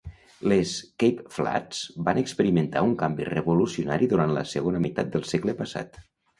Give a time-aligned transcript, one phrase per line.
[0.51, 0.69] Les
[1.03, 6.05] Cape Flats van experimentar un canvi revolucionari durant la segona meitat del segle passat.